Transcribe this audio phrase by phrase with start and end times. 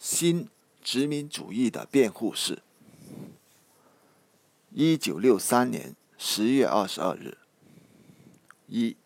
[0.00, 0.48] 新
[0.82, 2.62] 殖民主义的辩护是。
[4.70, 7.36] 一九六三年十月二十二日，
[8.66, 8.96] 一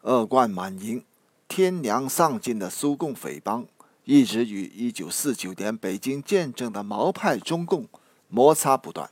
[0.00, 1.04] 恶贯满盈、
[1.46, 3.68] 天良丧尽的苏共匪帮，
[4.02, 7.88] 一直与一九四九年北京见证的毛派中共
[8.28, 9.08] 摩擦不断。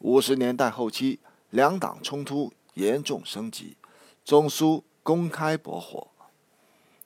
[0.00, 3.76] 五十年代后期，两党冲突严重升级，
[4.24, 6.08] 中苏公开驳火。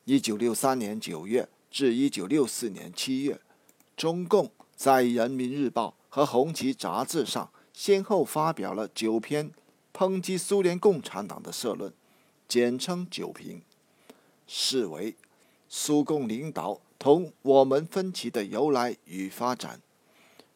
[0.07, 1.47] 一九六三年九月。
[1.77, 3.39] 至一九六四年七月，
[3.99, 9.53] 中共在《人民日报》和《红旗》杂志上先后发表了九篇
[9.93, 11.93] 抨击苏联共产党的社论，
[12.49, 13.61] 简称“九评”，
[14.49, 15.17] 视为
[15.69, 19.83] 苏共领导同我们分歧的由来与发展。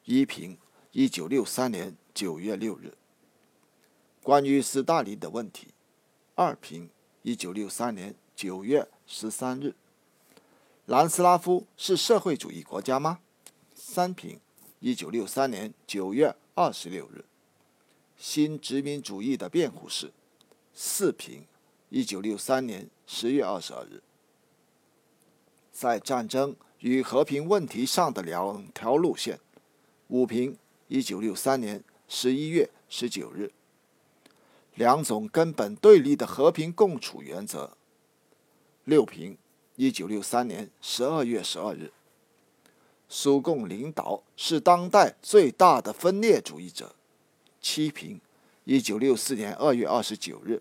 [0.07, 0.57] 一评，
[0.93, 2.95] 一九六三年九月六日，
[4.23, 5.69] 关于斯大林的问题。
[6.35, 6.89] 二评，
[7.21, 9.75] 一九六三年九月十三日。
[10.91, 13.21] 南斯拉夫是社会主义国家吗？
[13.77, 14.41] 三评，
[14.81, 17.25] 一九六三年九月二十六日。
[18.17, 20.11] 新殖民主义的辩护是。
[20.75, 21.47] 四评，
[21.91, 24.03] 一九六三年十月二十二日。
[25.71, 29.39] 在战争与和平问题上的两条路线。
[30.09, 33.53] 五评，一九六三年十一月十九日。
[34.75, 37.77] 两种根本对立的和平共处原则。
[38.83, 39.39] 六评。
[39.81, 41.91] 一九六三年十二月十二日，
[43.09, 46.95] 苏共领导是当代最大的分裂主义者。
[47.63, 48.21] 七评，
[48.65, 50.61] 一九六四年二月二十九日，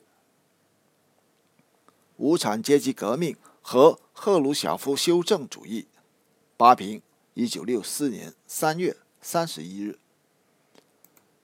[2.15, 5.87] 无产阶级革命和赫鲁晓夫修正主义。
[6.55, 7.01] 八评，
[7.33, 9.99] 一九六四年三月三十一日，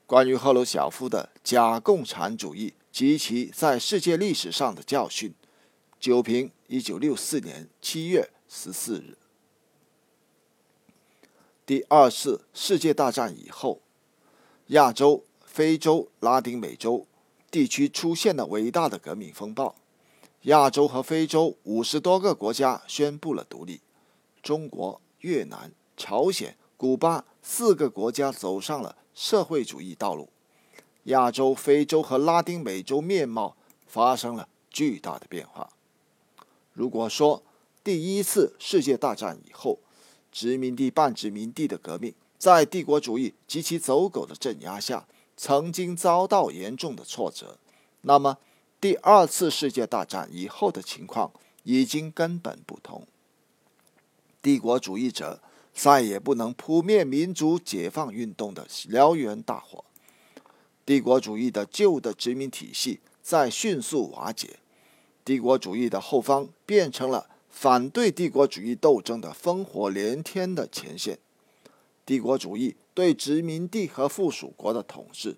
[0.06, 5.34] 关于赫鲁晓夫的假共产主义及其在世界历史上的教训。
[6.06, 6.52] 九评。
[6.68, 9.18] 一九六四年七月十四日，
[11.66, 13.80] 第二次世界大战以后，
[14.68, 17.08] 亚洲、非洲、拉丁美洲
[17.50, 19.74] 地区出现了伟大的革命风暴。
[20.42, 23.80] 亚洲和非洲五十多个国家宣布了独立，
[24.40, 30.28] 中国、越南、朝鲜、古巴四个国家走上了社会主义道路。
[31.04, 33.56] 亚洲、非洲和拉丁美洲面貌
[33.88, 35.68] 发生了巨大的变化。
[36.76, 37.42] 如果说
[37.82, 39.78] 第一次世界大战以后，
[40.30, 47.58] 殖民地半殖民地的革命在帝国主义及其走狗的镇压下曾经遭到严重的挫折，
[48.02, 48.36] 那么
[48.78, 51.32] 第二次世界大战以后的情况
[51.62, 53.06] 已经根本不同。
[54.42, 55.40] 帝国主义者
[55.72, 59.82] 再也不能扑灭民族解放运动的燎原大火，
[60.84, 64.58] 帝国主义的旧的殖民体系在迅速瓦解。
[65.26, 71.18] 帝国主义的后方变成了反对帝国主义斗争的烽火连天的前线。
[72.06, 75.36] 帝国主义对殖民地和附属国的统治，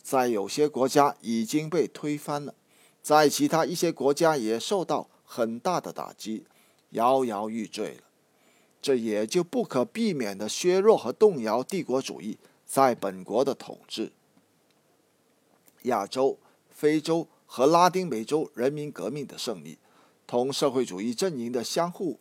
[0.00, 2.54] 在有些国家已经被推翻了，
[3.02, 6.44] 在其他一些国家也受到很大的打击，
[6.90, 8.02] 摇摇欲坠了。
[8.80, 14.12] 这也就不可避免地削弱和动摇帝国主义在本国的统治。
[15.82, 16.38] 亚洲、
[16.70, 17.26] 非洲。
[17.46, 19.78] 和拉丁美洲人民革命的胜利，
[20.26, 22.18] 同社会主义阵营的相互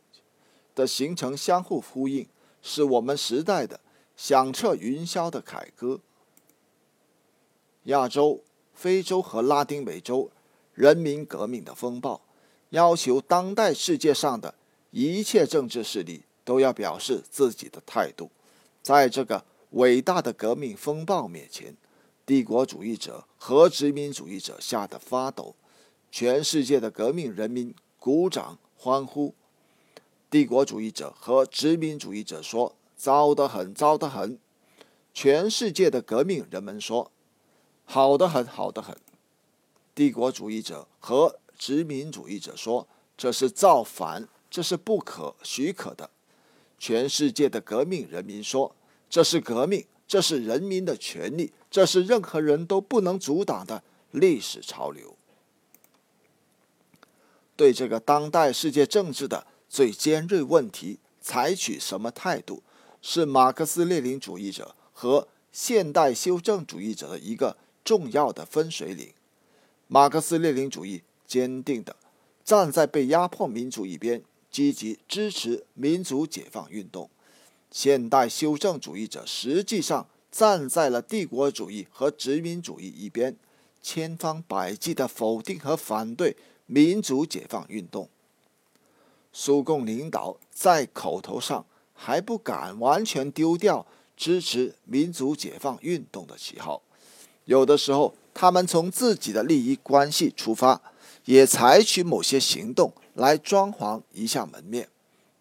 [0.73, 2.27] 的形成相互呼应，
[2.61, 3.79] 是我们时代的
[4.15, 5.99] 响彻云霄的凯歌。
[7.83, 8.41] 亚洲、
[8.73, 10.31] 非洲和拉丁美洲
[10.73, 12.21] 人民革命的风暴，
[12.69, 14.55] 要求当代世界上的
[14.91, 18.29] 一切政治势力都要表示自己的态度，
[18.81, 21.75] 在这个伟大的革命风暴面前。
[22.25, 25.55] 帝国主义者和殖民主义者吓得发抖，
[26.11, 29.35] 全世界的革命人民鼓掌欢呼。
[30.31, 34.39] 帝国主义者和殖民主义者说：“糟得很，糟得很。”
[35.13, 37.11] 全世界的革命人们说
[37.85, 38.97] ：“好的很，好的很。”
[39.93, 46.09] 帝国主义者和殖民主义者说：“这是造反，这是不可许可的。”
[46.79, 48.75] 全世界的革命人民说
[49.07, 55.17] ：“这是革命。”这是人民的权利，这是任何人都不能阻挡的历史潮流。
[57.57, 62.63] 对这个当代世界政治的最尖锐问题，采取什么态度，
[63.01, 69.11] 是马克思列宁主义者和现代修正主义者的一个重要的分水岭。
[69.89, 71.97] 马克思列宁主义坚定地
[72.45, 77.09] 站在被压迫民族一边，积极支持民族解放运动。
[77.69, 83.37] 现代修正主义者实际上站在了帝国主义和殖民主义一边，
[83.82, 86.35] 千方百计地否定和反对
[86.66, 88.09] 民族解放运动。
[89.32, 93.87] 苏共领导在口头上还不敢完全丢掉
[94.17, 96.81] 支持民族解放运动的旗号。
[97.46, 100.81] 有的时候，他们从自己的利益关系出发，
[101.23, 104.90] 也采取某些行动来装潢一下门面。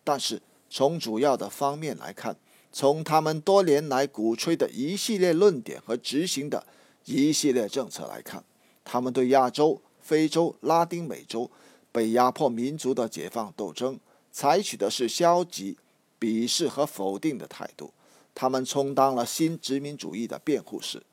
[0.04, 0.40] 但是，
[0.70, 2.36] 从主要的方面来看，
[2.74, 6.66] 从他们多年来鼓吹的一系列论点和执行的
[7.04, 8.42] 一系列政策来看，
[8.82, 11.48] 他们对亚洲、非洲、拉丁美洲
[11.92, 14.00] 被压迫民族的解放斗争
[14.32, 15.78] 采取的是消极、
[16.18, 17.92] 鄙视和否定的态度。
[18.34, 21.04] 他们充当了新殖民主义的辩护士。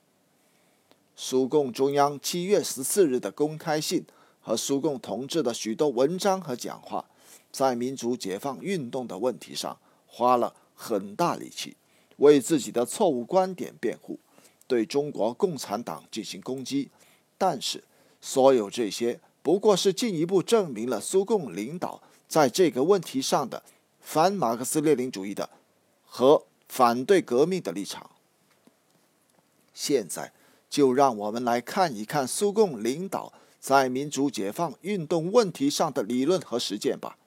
[1.15, 4.03] 苏共中央七月十四日的公开信
[4.39, 7.05] 和苏共同志的许多文章和讲话，
[7.51, 9.77] 在民族解放运动的问题上
[10.07, 11.77] 花了很大力气，
[12.17, 14.19] 为自己的错误观点辩护，
[14.65, 16.89] 对中国共产党进行攻击。
[17.37, 17.83] 但是，
[18.19, 23.61] 所有这些不过是进一步证明了苏共领导在这个问题上的
[23.99, 25.49] 反马克思列宁主义的
[26.05, 28.09] 和反对革命的立场。
[29.73, 30.33] 现在。
[30.71, 37.17] 就让我们来看一看苏共领导在民主解放运动问题上的理论和实践吧。